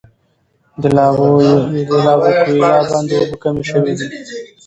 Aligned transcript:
د 0.81 0.83
لابوکویلا 0.95 2.75
بند 2.89 3.09
اوبه 3.17 3.35
کمې 3.43 3.63
شوي 3.71 3.93
دي. 3.99 4.07